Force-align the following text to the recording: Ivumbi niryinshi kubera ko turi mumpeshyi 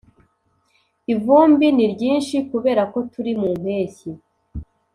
Ivumbi 1.13 1.65
niryinshi 1.75 2.35
kubera 2.49 2.81
ko 2.91 2.99
turi 3.11 3.31
mumpeshyi 3.39 4.11